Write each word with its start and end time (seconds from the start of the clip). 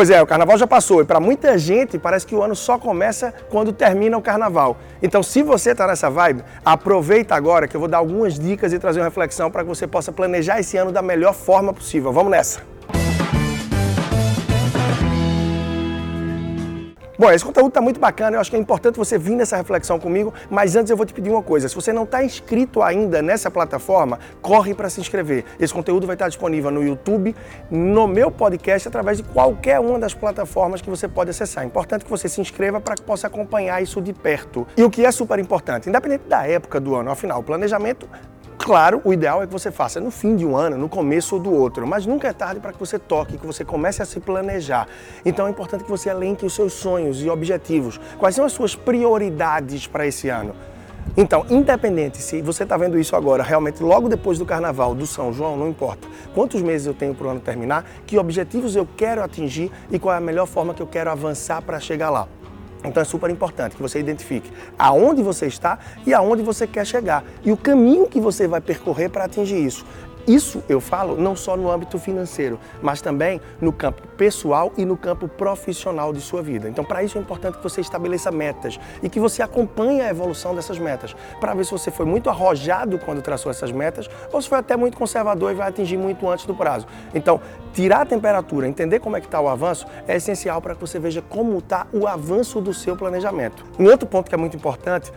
Pois 0.00 0.08
é, 0.08 0.22
o 0.22 0.26
carnaval 0.26 0.56
já 0.56 0.66
passou 0.66 1.02
e 1.02 1.04
para 1.04 1.20
muita 1.20 1.58
gente 1.58 1.98
parece 1.98 2.26
que 2.26 2.34
o 2.34 2.42
ano 2.42 2.56
só 2.56 2.78
começa 2.78 3.34
quando 3.50 3.70
termina 3.70 4.16
o 4.16 4.22
carnaval. 4.22 4.78
Então, 5.02 5.22
se 5.22 5.42
você 5.42 5.72
está 5.72 5.86
nessa 5.86 6.08
vibe, 6.08 6.42
aproveita 6.64 7.34
agora 7.34 7.68
que 7.68 7.76
eu 7.76 7.80
vou 7.80 7.86
dar 7.86 7.98
algumas 7.98 8.38
dicas 8.38 8.72
e 8.72 8.78
trazer 8.78 9.00
uma 9.00 9.04
reflexão 9.04 9.50
para 9.50 9.62
que 9.62 9.68
você 9.68 9.86
possa 9.86 10.10
planejar 10.10 10.58
esse 10.58 10.78
ano 10.78 10.90
da 10.90 11.02
melhor 11.02 11.34
forma 11.34 11.70
possível. 11.74 12.14
Vamos 12.14 12.30
nessa! 12.30 12.79
Bom, 17.20 17.30
esse 17.30 17.44
conteúdo 17.44 17.68
está 17.68 17.82
muito 17.82 18.00
bacana, 18.00 18.38
eu 18.38 18.40
acho 18.40 18.48
que 18.48 18.56
é 18.56 18.58
importante 18.58 18.96
você 18.96 19.18
vir 19.18 19.36
nessa 19.36 19.54
reflexão 19.54 20.00
comigo, 20.00 20.32
mas 20.48 20.74
antes 20.74 20.90
eu 20.90 20.96
vou 20.96 21.04
te 21.04 21.12
pedir 21.12 21.28
uma 21.28 21.42
coisa, 21.42 21.68
se 21.68 21.74
você 21.74 21.92
não 21.92 22.04
está 22.04 22.24
inscrito 22.24 22.80
ainda 22.80 23.20
nessa 23.20 23.50
plataforma, 23.50 24.18
corre 24.40 24.72
para 24.72 24.88
se 24.88 25.02
inscrever. 25.02 25.44
Esse 25.58 25.70
conteúdo 25.70 26.06
vai 26.06 26.14
estar 26.14 26.28
disponível 26.28 26.70
no 26.70 26.82
YouTube, 26.82 27.36
no 27.70 28.08
meu 28.08 28.30
podcast, 28.30 28.88
através 28.88 29.18
de 29.18 29.22
qualquer 29.22 29.78
uma 29.80 29.98
das 29.98 30.14
plataformas 30.14 30.80
que 30.80 30.88
você 30.88 31.06
pode 31.06 31.28
acessar. 31.28 31.62
É 31.62 31.66
importante 31.66 32.06
que 32.06 32.10
você 32.10 32.26
se 32.26 32.40
inscreva 32.40 32.80
para 32.80 32.94
que 32.94 33.02
possa 33.02 33.26
acompanhar 33.26 33.82
isso 33.82 34.00
de 34.00 34.14
perto. 34.14 34.66
E 34.74 34.82
o 34.82 34.88
que 34.88 35.04
é 35.04 35.12
super 35.12 35.38
importante, 35.38 35.90
independente 35.90 36.24
da 36.26 36.46
época 36.46 36.80
do 36.80 36.94
ano, 36.94 37.10
afinal, 37.10 37.40
o 37.40 37.42
planejamento 37.42 38.08
Claro, 38.62 39.00
o 39.04 39.12
ideal 39.12 39.42
é 39.42 39.46
que 39.46 39.52
você 39.52 39.70
faça 39.70 39.98
no 40.00 40.10
fim 40.10 40.36
de 40.36 40.44
um 40.44 40.54
ano, 40.54 40.76
no 40.76 40.86
começo 40.86 41.38
do 41.38 41.50
outro, 41.50 41.86
mas 41.86 42.04
nunca 42.04 42.28
é 42.28 42.32
tarde 42.34 42.60
para 42.60 42.74
que 42.74 42.78
você 42.78 42.98
toque, 42.98 43.38
que 43.38 43.46
você 43.46 43.64
comece 43.64 44.02
a 44.02 44.04
se 44.04 44.20
planejar. 44.20 44.86
Então 45.24 45.46
é 45.46 45.50
importante 45.50 45.82
que 45.82 45.88
você 45.90 46.10
elenque 46.10 46.44
os 46.44 46.52
seus 46.52 46.74
sonhos 46.74 47.22
e 47.22 47.30
objetivos. 47.30 47.98
Quais 48.18 48.34
são 48.34 48.44
as 48.44 48.52
suas 48.52 48.76
prioridades 48.76 49.86
para 49.86 50.06
esse 50.06 50.28
ano? 50.28 50.54
Então, 51.16 51.46
independente 51.48 52.18
se 52.18 52.42
você 52.42 52.64
está 52.64 52.76
vendo 52.76 52.98
isso 52.98 53.16
agora, 53.16 53.42
realmente 53.42 53.82
logo 53.82 54.10
depois 54.10 54.38
do 54.38 54.44
carnaval, 54.44 54.94
do 54.94 55.06
São 55.06 55.32
João, 55.32 55.56
não 55.56 55.66
importa 55.66 56.06
quantos 56.34 56.60
meses 56.60 56.86
eu 56.86 56.92
tenho 56.92 57.14
para 57.14 57.28
o 57.28 57.30
ano 57.30 57.40
terminar, 57.40 57.86
que 58.06 58.18
objetivos 58.18 58.76
eu 58.76 58.86
quero 58.94 59.22
atingir 59.22 59.72
e 59.90 59.98
qual 59.98 60.14
é 60.14 60.18
a 60.18 60.20
melhor 60.20 60.46
forma 60.46 60.74
que 60.74 60.82
eu 60.82 60.86
quero 60.86 61.10
avançar 61.10 61.62
para 61.62 61.80
chegar 61.80 62.10
lá. 62.10 62.28
Então 62.84 63.00
é 63.00 63.04
super 63.04 63.30
importante 63.30 63.76
que 63.76 63.82
você 63.82 64.00
identifique 64.00 64.50
aonde 64.78 65.22
você 65.22 65.46
está 65.46 65.78
e 66.06 66.14
aonde 66.14 66.42
você 66.42 66.66
quer 66.66 66.86
chegar 66.86 67.24
e 67.44 67.52
o 67.52 67.56
caminho 67.56 68.06
que 68.06 68.20
você 68.20 68.46
vai 68.48 68.60
percorrer 68.60 69.10
para 69.10 69.24
atingir 69.24 69.64
isso. 69.64 69.84
Isso 70.30 70.62
eu 70.68 70.80
falo 70.80 71.16
não 71.16 71.34
só 71.34 71.56
no 71.56 71.68
âmbito 71.68 71.98
financeiro, 71.98 72.56
mas 72.80 73.02
também 73.02 73.40
no 73.60 73.72
campo 73.72 74.06
pessoal 74.16 74.72
e 74.78 74.84
no 74.84 74.96
campo 74.96 75.26
profissional 75.26 76.12
de 76.12 76.20
sua 76.20 76.40
vida. 76.40 76.68
Então, 76.68 76.84
para 76.84 77.02
isso 77.02 77.18
é 77.18 77.20
importante 77.20 77.56
que 77.56 77.62
você 77.64 77.80
estabeleça 77.80 78.30
metas 78.30 78.78
e 79.02 79.08
que 79.08 79.18
você 79.18 79.42
acompanhe 79.42 80.00
a 80.00 80.08
evolução 80.08 80.54
dessas 80.54 80.78
metas, 80.78 81.16
para 81.40 81.52
ver 81.52 81.64
se 81.64 81.72
você 81.72 81.90
foi 81.90 82.06
muito 82.06 82.30
arrojado 82.30 82.96
quando 82.96 83.20
traçou 83.20 83.50
essas 83.50 83.72
metas 83.72 84.08
ou 84.32 84.40
se 84.40 84.48
foi 84.48 84.58
até 84.58 84.76
muito 84.76 84.96
conservador 84.96 85.50
e 85.50 85.54
vai 85.56 85.68
atingir 85.68 85.96
muito 85.96 86.28
antes 86.28 86.46
do 86.46 86.54
prazo. 86.54 86.86
Então, 87.12 87.40
tirar 87.72 88.02
a 88.02 88.06
temperatura, 88.06 88.68
entender 88.68 89.00
como 89.00 89.16
é 89.16 89.20
que 89.20 89.26
está 89.26 89.40
o 89.40 89.48
avanço, 89.48 89.84
é 90.06 90.14
essencial 90.14 90.62
para 90.62 90.76
que 90.76 90.80
você 90.80 91.00
veja 91.00 91.20
como 91.28 91.58
está 91.58 91.88
o 91.92 92.06
avanço 92.06 92.60
do 92.60 92.72
seu 92.72 92.94
planejamento. 92.94 93.64
Um 93.76 93.86
outro 93.86 94.06
ponto 94.06 94.28
que 94.28 94.34
é 94.36 94.38
muito 94.38 94.56
importante 94.56 95.10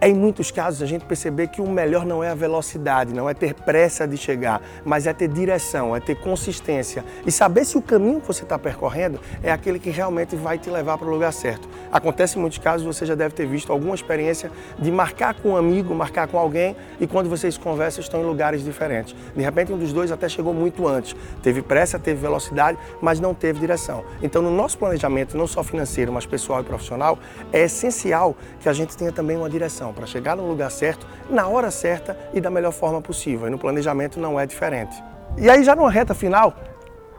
é 0.00 0.08
em 0.08 0.14
muitos 0.14 0.50
casos 0.50 0.82
a 0.82 0.86
gente 0.86 1.04
perceber 1.04 1.48
que 1.48 1.60
o 1.60 1.68
melhor 1.68 2.06
não 2.06 2.22
é 2.22 2.30
a 2.30 2.34
velocidade, 2.34 3.12
não 3.12 3.28
é 3.28 3.34
ter 3.34 3.54
pressa 3.54 4.06
de 4.06 4.16
chegar, 4.16 4.62
mas 4.84 5.06
é 5.06 5.12
ter 5.12 5.28
direção, 5.28 5.94
é 5.94 6.00
ter 6.00 6.16
consistência 6.16 7.04
e 7.26 7.32
saber 7.32 7.64
se 7.64 7.76
o 7.76 7.82
caminho 7.82 8.20
que 8.20 8.26
você 8.26 8.42
está 8.42 8.58
percorrendo 8.58 9.20
é 9.42 9.50
aquele 9.50 9.78
que 9.78 9.90
realmente 9.90 10.36
vai 10.36 10.58
te 10.58 10.70
levar 10.70 10.98
para 10.98 11.06
o 11.06 11.10
lugar 11.10 11.32
certo. 11.32 11.68
Acontece 11.92 12.38
em 12.38 12.40
muitos 12.40 12.58
casos, 12.58 12.86
você 12.86 13.06
já 13.06 13.14
deve 13.14 13.34
ter 13.34 13.46
visto 13.46 13.72
alguma 13.72 13.94
experiência 13.94 14.50
de 14.78 14.90
marcar 14.90 15.34
com 15.34 15.50
um 15.50 15.56
amigo, 15.56 15.94
marcar 15.94 16.28
com 16.28 16.38
alguém 16.38 16.76
e 17.00 17.06
quando 17.06 17.28
vocês 17.28 17.56
conversam 17.56 18.02
estão 18.02 18.20
em 18.20 18.24
lugares 18.24 18.64
diferentes. 18.64 19.14
De 19.34 19.42
repente 19.42 19.72
um 19.72 19.78
dos 19.78 19.92
dois 19.92 20.12
até 20.12 20.28
chegou 20.28 20.52
muito 20.52 20.86
antes, 20.86 21.14
teve 21.42 21.62
pressa, 21.62 21.98
teve 21.98 22.20
velocidade, 22.20 22.78
mas 23.00 23.20
não 23.20 23.34
teve 23.34 23.60
direção. 23.60 24.04
Então 24.22 24.42
no 24.42 24.50
nosso 24.50 24.78
planejamento, 24.78 25.36
não 25.36 25.46
só 25.46 25.62
financeiro, 25.62 26.12
mas 26.12 26.26
pessoal 26.26 26.60
e 26.60 26.64
profissional, 26.64 27.18
é 27.52 27.62
essencial 27.62 28.36
que 28.60 28.68
a 28.68 28.72
gente 28.72 28.96
tenha 28.96 29.12
também 29.12 29.36
uma 29.36 29.48
direção 29.48 29.92
para 29.92 30.06
chegar 30.06 30.36
no 30.36 30.46
lugar 30.46 30.70
certo, 30.70 31.06
na 31.30 31.48
hora 31.48 31.70
certa 31.70 32.18
e 32.32 32.40
da 32.40 32.50
melhor 32.50 32.72
forma 32.72 33.00
possível. 33.00 33.46
E 33.46 33.50
no 33.50 33.58
planejamento 33.58 34.18
não 34.20 34.38
é 34.38 34.46
diferente. 34.46 35.02
E 35.36 35.48
aí, 35.48 35.62
já 35.62 35.76
numa 35.76 35.90
reta 35.90 36.14
final, 36.14 36.54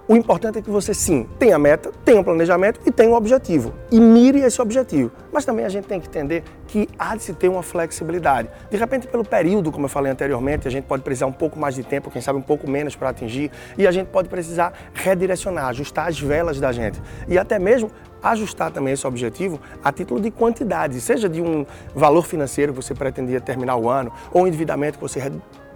o 0.10 0.16
importante 0.16 0.58
é 0.58 0.62
que 0.64 0.72
você 0.72 0.92
sim 0.92 1.30
tenha 1.38 1.60
meta, 1.60 1.92
tenha 2.04 2.20
um 2.20 2.24
planejamento 2.24 2.80
e 2.84 2.92
tenha 2.92 3.12
um 3.12 3.14
objetivo. 3.14 3.76
E 3.92 4.00
mire 4.00 4.40
esse 4.40 4.60
objetivo. 4.60 5.12
Mas 5.32 5.46
também 5.46 5.64
a 5.64 5.70
gente 5.70 5.86
tem 5.86 6.02
que 6.02 6.08
entender 6.08 6.44
que 6.66 6.90
há 6.98 7.16
de 7.16 7.22
se 7.22 7.32
ter 7.32 7.48
uma 7.48 7.62
flexibilidade. 7.62 8.50
De 8.72 8.76
repente, 8.76 9.06
pelo 9.06 9.24
período, 9.24 9.72
como 9.72 9.86
eu 9.86 9.90
falei 9.90 10.12
anteriormente, 10.12 10.68
a 10.68 10.72
gente 10.72 10.86
pode 10.86 11.04
precisar 11.04 11.28
um 11.28 11.32
pouco 11.32 11.60
mais 11.60 11.76
de 11.76 11.84
tempo, 11.84 12.10
quem 12.10 12.24
sabe 12.24 12.40
um 12.40 12.42
pouco 12.42 12.68
menos 12.68 12.96
para 12.96 13.10
atingir, 13.10 13.52
e 13.78 13.86
a 13.86 13.92
gente 13.92 14.08
pode 14.08 14.30
precisar 14.30 14.74
redirecionar, 14.96 15.68
ajustar 15.68 16.08
as 16.08 16.20
velas 16.20 16.60
da 16.60 16.72
gente. 16.72 17.00
E 17.28 17.38
até 17.38 17.60
mesmo 17.60 17.92
ajustar 18.24 18.72
também 18.72 18.96
esse 18.96 19.06
objetivo 19.06 19.60
a 19.84 19.92
título 19.92 20.20
de 20.20 20.32
quantidade, 20.32 21.00
seja 21.02 21.30
de 21.30 21.40
um 21.40 21.68
valor 21.94 22.26
financeiro 22.26 22.74
que 22.74 22.82
você 22.82 22.96
pretendia 22.96 23.40
terminar 23.40 23.76
o 23.76 23.88
ano, 23.88 24.12
ou 24.34 24.42
um 24.42 24.48
endividamento 24.48 24.98
que 24.98 25.04
você 25.04 25.20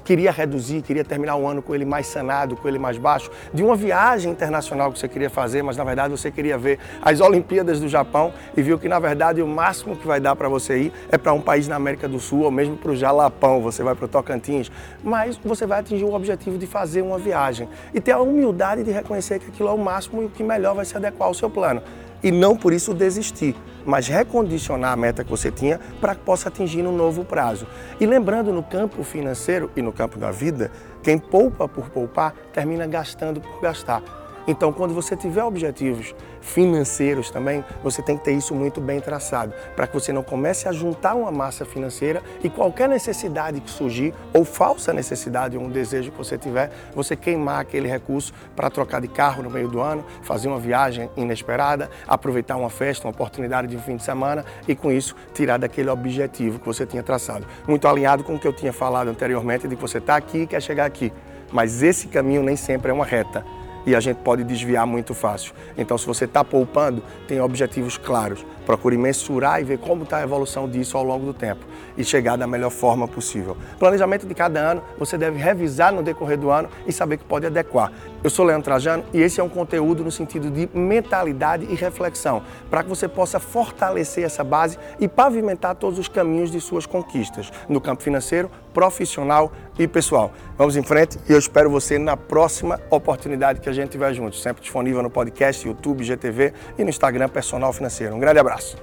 queria 0.04 0.32
reduzir, 0.32 0.82
queria 0.82 1.04
terminar 1.04 1.36
o 1.36 1.48
ano 1.48 1.62
com 1.62 1.74
ele 1.74 1.86
mais 1.86 2.08
sanado, 2.08 2.56
com 2.56 2.68
ele 2.68 2.80
mais 2.80 2.98
baixo, 2.98 3.32
de 3.54 3.64
uma 3.64 3.76
viagem 3.76 4.32
internacional 4.32 4.92
que 4.92 5.00
você 5.00 5.08
queria 5.08 5.30
fazer, 5.30 5.62
mas 5.62 5.78
na 5.78 5.84
verdade 5.84 6.12
você 6.12 6.30
queria 6.30 6.58
ver 6.58 6.80
as 7.02 7.20
Olimpíadas 7.22 7.80
do 7.80 7.88
Japão 7.88 8.34
e 8.56 8.62
viu 8.62 8.78
que 8.78 8.88
na 8.88 9.00
verdade 9.00 9.42
o 9.42 9.48
máximo 9.48 9.96
que 9.96 10.06
vai 10.06 10.20
dar 10.20 10.36
para 10.36 10.50
você 10.50 10.78
ir 10.84 10.94
é 11.12 11.18
para 11.18 11.34
um 11.34 11.42
país 11.42 11.68
na 11.68 11.76
América 11.76 12.08
do 12.08 12.20
Sul 12.20 12.42
ou 12.42 12.52
mesmo 12.52 12.78
para 12.78 12.92
o 12.92 12.96
Jalapão, 12.96 13.62
você 13.62 13.84
vai 13.84 13.96
para 13.96 14.06
o 14.06 14.08
Tocantins, 14.08 14.72
mas 15.04 15.38
você 15.38 15.66
vai 15.66 15.80
atingir 15.80 16.04
o 16.04 16.14
objetivo 16.14 16.58
de 16.58 16.68
fazer 16.68 17.02
uma 17.02 17.18
viagem 17.18 17.68
e 17.94 18.02
ter 18.02 18.12
a 18.12 18.20
humildade 18.20 18.84
de 18.84 18.92
reconhecer 18.92 19.40
que 19.40 19.48
aquilo 19.48 19.70
é 19.70 19.72
o 19.72 19.78
máximo 19.78 20.22
e 20.22 20.26
o 20.26 20.30
que 20.30 20.44
melhor 20.44 20.76
vai 20.76 20.86
se 20.86 20.96
adequar 20.96 21.28
ao 21.28 21.34
seu 21.34 21.50
plano. 21.50 21.82
E 22.22 22.32
não 22.32 22.56
por 22.56 22.72
isso 22.72 22.94
desistir, 22.94 23.56
mas 23.86 24.08
recondicionar 24.08 24.94
a 24.94 24.96
meta 24.96 25.24
que 25.24 25.30
você 25.30 25.52
tinha 25.52 25.80
para 26.00 26.16
que 26.16 26.22
possa 26.22 26.50
atingir 26.50 26.82
no 26.82 26.92
novo 26.92 27.24
prazo. 27.24 27.68
E 28.00 28.06
lembrando, 28.06 28.52
no 28.52 28.64
campo 28.64 29.04
financeiro 29.04 29.72
e 29.76 29.82
no 29.82 29.92
campo 29.92 30.18
da 30.18 30.32
vida, 30.32 30.72
quem 31.02 31.18
poupa 31.18 31.68
por 31.68 31.90
poupar 31.90 32.34
termina 32.54 32.88
gastando 32.88 33.42
por 33.42 33.62
gastar. 33.62 34.23
Então, 34.48 34.74
quando 34.74 34.94
você 34.94 35.16
tiver 35.16 35.44
objetivos 35.44 36.14
financeiros 36.42 37.30
também, 37.30 37.64
você 37.82 38.02
tem 38.02 38.18
que 38.18 38.26
ter 38.26 38.34
isso 38.34 38.54
muito 38.54 38.82
bem 38.82 39.00
traçado, 39.00 39.54
para 39.76 39.88
que 39.88 39.94
você 39.94 40.12
não 40.12 40.22
comece 40.22 40.68
a 40.68 40.72
juntar 40.72 41.16
uma 41.16 41.32
massa 41.32 41.64
financeira 41.64 42.22
e 42.44 42.50
qualquer 42.50 42.90
necessidade 42.90 43.62
que 43.62 43.70
surgir, 43.70 44.14
ou 44.34 44.44
falsa 44.44 44.92
necessidade, 44.92 45.58
ou 45.58 45.64
um 45.64 45.70
desejo 45.70 46.12
que 46.12 46.18
você 46.18 46.38
tiver, 46.38 46.72
você 46.94 47.16
queimar 47.16 47.62
aquele 47.62 47.88
recurso 47.88 48.34
para 48.56 48.70
trocar 48.70 49.00
de 49.00 49.08
carro 49.08 49.44
no 49.44 49.50
meio 49.50 49.68
do 49.70 49.80
ano, 49.80 50.04
fazer 50.22 50.50
uma 50.50 50.60
viagem 50.60 51.10
inesperada, 51.16 51.90
aproveitar 52.08 52.58
uma 52.58 52.70
festa, 52.70 53.08
uma 53.08 53.12
oportunidade 53.12 53.68
de 53.68 53.78
um 53.78 53.82
fim 53.82 53.96
de 53.96 54.04
semana 54.04 54.44
e 54.68 54.76
com 54.76 54.92
isso 54.92 55.16
tirar 55.34 55.58
daquele 55.58 55.90
objetivo 55.90 56.60
que 56.60 56.66
você 56.66 56.86
tinha 56.86 57.02
traçado. 57.02 57.48
Muito 57.68 57.88
alinhado 57.88 58.24
com 58.24 58.36
o 58.36 58.40
que 58.40 58.48
eu 58.48 58.54
tinha 58.54 58.74
falado 58.74 59.08
anteriormente, 59.08 59.68
de 59.68 59.76
que 59.76 59.82
você 59.82 60.00
está 60.00 60.18
aqui 60.18 60.40
e 60.40 60.48
quer 60.48 60.62
chegar 60.62 60.86
aqui. 60.86 61.14
Mas 61.52 61.82
esse 61.82 62.08
caminho 62.08 62.44
nem 62.44 62.56
sempre 62.56 62.92
é 62.92 62.94
uma 62.94 63.06
reta 63.06 63.46
e 63.86 63.96
a 63.96 64.00
gente 64.00 64.18
pode 64.18 64.44
desviar 64.44 64.86
muito 64.86 65.14
fácil. 65.14 65.54
Então, 65.78 65.98
se 65.98 66.06
você 66.06 66.26
está 66.26 66.44
poupando, 66.44 67.02
tem 67.28 67.40
objetivos 67.42 67.98
claros. 67.98 68.46
Procure 68.66 68.98
mensurar 68.98 69.62
e 69.62 69.64
ver 69.64 69.78
como 69.78 70.04
está 70.04 70.18
a 70.18 70.24
evolução 70.24 70.70
disso 70.70 70.98
ao 70.98 71.04
longo 71.04 71.26
do 71.26 71.34
tempo 71.34 71.66
e 71.98 72.04
chegar 72.04 72.38
da 72.38 72.48
melhor 72.48 72.70
forma 72.70 73.08
possível. 73.08 73.58
Planejamento 73.78 74.26
de 74.26 74.34
cada 74.34 74.60
ano, 74.60 74.82
você 74.98 75.18
deve 75.18 75.38
revisar 75.38 75.94
no 75.94 76.02
decorrer 76.02 76.38
do 76.38 76.50
ano 76.50 76.70
e 76.88 76.92
saber 76.92 77.18
que 77.18 77.26
pode 77.26 77.46
adequar. 77.46 77.92
Eu 78.24 78.30
sou 78.30 78.46
Leandro 78.46 78.64
Trajano 78.64 79.04
e 79.14 79.22
esse 79.22 79.40
é 79.40 79.44
um 79.44 79.50
conteúdo 79.50 80.04
no 80.04 80.12
sentido 80.12 80.50
de 80.50 80.70
mentalidade 80.74 81.68
e 81.70 81.76
reflexão, 81.76 82.42
para 82.70 82.84
que 82.84 82.90
você 82.90 83.08
possa 83.08 83.40
fortalecer 83.40 84.24
essa 84.24 84.44
base 84.44 84.78
e 85.00 85.08
pavimentar 85.08 85.76
todos 85.76 86.00
os 86.00 86.08
caminhos 86.08 86.50
de 86.50 86.60
suas 86.62 86.86
conquistas 86.86 87.52
no 87.68 87.82
campo 87.82 88.02
financeiro, 88.02 88.50
profissional 88.74 89.52
e 89.78 89.88
pessoal. 89.88 90.32
Vamos 90.58 90.76
em 90.76 90.84
frente 90.84 91.20
e 91.28 91.32
eu 91.32 91.38
espero 91.38 91.70
você 91.70 92.00
na 92.00 92.16
próxima 92.16 92.80
oportunidade 92.90 93.60
que 93.60 93.70
a 93.70 93.73
gente 93.74 93.92
tiver 93.92 94.14
juntos, 94.14 94.42
sempre 94.42 94.62
disponível 94.62 95.02
no 95.02 95.10
podcast, 95.10 95.68
YouTube, 95.68 96.04
GTV 96.04 96.54
e 96.78 96.84
no 96.84 96.90
Instagram 96.90 97.30
Personal 97.30 97.74
Financeiro. 97.74 98.16
Um 98.16 98.20
grande 98.20 98.40
abraço. 98.40 98.78